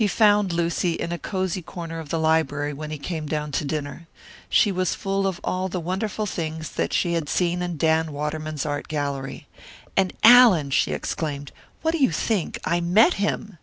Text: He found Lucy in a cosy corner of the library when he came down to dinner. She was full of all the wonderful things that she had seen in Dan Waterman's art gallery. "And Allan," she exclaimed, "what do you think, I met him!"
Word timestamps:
He 0.03 0.07
found 0.07 0.51
Lucy 0.51 0.93
in 0.93 1.11
a 1.11 1.19
cosy 1.19 1.61
corner 1.61 1.99
of 1.99 2.09
the 2.09 2.17
library 2.17 2.73
when 2.73 2.89
he 2.89 2.97
came 2.97 3.27
down 3.27 3.51
to 3.51 3.63
dinner. 3.63 4.07
She 4.49 4.71
was 4.71 4.95
full 4.95 5.27
of 5.27 5.39
all 5.43 5.69
the 5.69 5.79
wonderful 5.79 6.25
things 6.25 6.71
that 6.71 6.91
she 6.91 7.13
had 7.13 7.29
seen 7.29 7.61
in 7.61 7.77
Dan 7.77 8.11
Waterman's 8.11 8.65
art 8.65 8.87
gallery. 8.87 9.45
"And 9.95 10.11
Allan," 10.23 10.71
she 10.71 10.91
exclaimed, 10.91 11.51
"what 11.83 11.91
do 11.91 11.99
you 11.99 12.09
think, 12.11 12.57
I 12.65 12.81
met 12.81 13.13
him!" 13.21 13.59